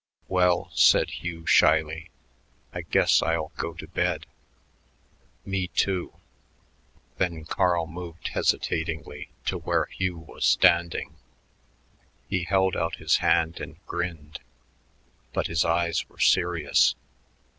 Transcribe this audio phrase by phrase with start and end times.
[0.27, 2.09] "Well," said Hugh shyly,
[2.73, 4.25] "I guess I'll go to bed."
[5.45, 6.15] "Me, too."
[7.19, 11.17] Then Carl moved hesitatingly to where Hugh was standing.
[12.27, 14.39] He held out his hand and grinned,
[15.33, 16.95] but his eyes were serious.